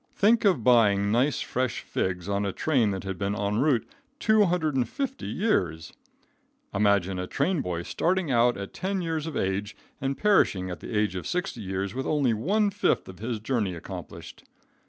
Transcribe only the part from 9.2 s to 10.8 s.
of age, and perishing at